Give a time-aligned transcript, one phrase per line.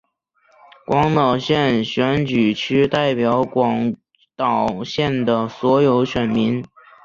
[0.87, 3.95] 广岛县选举区代表广
[4.35, 6.65] 岛县的所有选民。